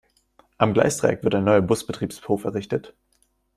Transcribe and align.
Am 0.57 0.73
Gleisdreieck 0.73 1.23
wird 1.23 1.35
ein 1.35 1.43
neuer 1.43 1.61
Busbetriebshof 1.61 2.43
errichtet. 2.45 2.95